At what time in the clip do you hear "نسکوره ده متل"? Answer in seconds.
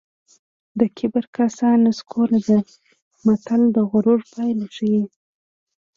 1.85-3.61